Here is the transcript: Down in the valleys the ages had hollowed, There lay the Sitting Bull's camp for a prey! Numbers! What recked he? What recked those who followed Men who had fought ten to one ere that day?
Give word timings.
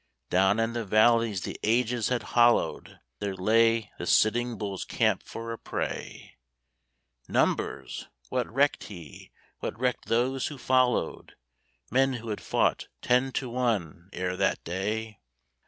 Down 0.31 0.59
in 0.59 0.73
the 0.73 0.83
valleys 0.83 1.41
the 1.41 1.59
ages 1.61 2.09
had 2.09 2.23
hollowed, 2.33 2.99
There 3.19 3.35
lay 3.35 3.91
the 3.99 4.07
Sitting 4.07 4.57
Bull's 4.57 4.83
camp 4.83 5.21
for 5.21 5.51
a 5.53 5.59
prey! 5.59 6.37
Numbers! 7.27 8.07
What 8.29 8.51
recked 8.51 8.85
he? 8.85 9.31
What 9.59 9.79
recked 9.79 10.05
those 10.07 10.47
who 10.47 10.57
followed 10.57 11.35
Men 11.91 12.13
who 12.13 12.29
had 12.29 12.41
fought 12.41 12.87
ten 13.03 13.31
to 13.33 13.49
one 13.51 14.09
ere 14.11 14.35
that 14.37 14.63
day? 14.63 15.19